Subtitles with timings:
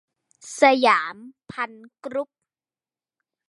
[0.61, 1.15] สยาม
[1.51, 2.29] ภัณฑ์กรุ๊ป